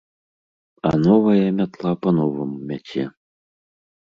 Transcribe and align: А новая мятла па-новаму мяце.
А 0.91 0.93
новая 1.03 1.47
мятла 1.59 1.91
па-новаму 2.07 2.57
мяце. 2.73 3.03